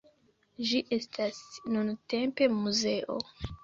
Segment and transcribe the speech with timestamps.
[0.69, 1.43] Ĝi estas
[1.77, 3.25] nuntempe muzeo.